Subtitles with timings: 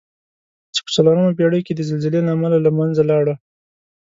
[0.73, 3.35] چې په څلورمه پېړۍ کې د زلزلې له امله له منځه لاړه.